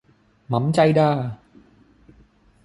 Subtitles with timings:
[0.49, 1.09] หมำใจดา!